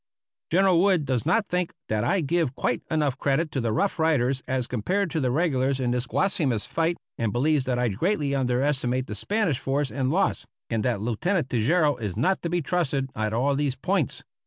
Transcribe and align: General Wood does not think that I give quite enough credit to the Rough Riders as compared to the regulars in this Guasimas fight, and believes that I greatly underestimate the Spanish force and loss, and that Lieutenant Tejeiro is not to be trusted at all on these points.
General 0.49 0.81
Wood 0.81 1.05
does 1.05 1.27
not 1.27 1.45
think 1.47 1.73
that 1.87 2.03
I 2.03 2.21
give 2.21 2.55
quite 2.55 2.81
enough 2.89 3.19
credit 3.19 3.51
to 3.51 3.61
the 3.61 3.71
Rough 3.71 3.99
Riders 3.99 4.41
as 4.47 4.65
compared 4.65 5.11
to 5.11 5.19
the 5.19 5.29
regulars 5.29 5.79
in 5.79 5.91
this 5.91 6.07
Guasimas 6.07 6.65
fight, 6.65 6.97
and 7.19 7.31
believes 7.31 7.65
that 7.65 7.77
I 7.77 7.89
greatly 7.89 8.33
underestimate 8.33 9.05
the 9.05 9.13
Spanish 9.13 9.59
force 9.59 9.91
and 9.91 10.09
loss, 10.09 10.47
and 10.71 10.81
that 10.83 11.01
Lieutenant 11.01 11.51
Tejeiro 11.51 11.97
is 11.97 12.17
not 12.17 12.41
to 12.41 12.49
be 12.49 12.63
trusted 12.63 13.11
at 13.15 13.31
all 13.31 13.49
on 13.49 13.57
these 13.57 13.75
points. 13.75 14.23